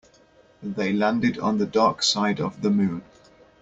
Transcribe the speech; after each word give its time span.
They 0.63 0.93
landed 0.93 1.37
on 1.37 1.59
the 1.59 1.67
dark 1.67 2.01
side 2.01 2.41
of 2.41 2.63
the 2.63 2.71
moon. 2.71 3.03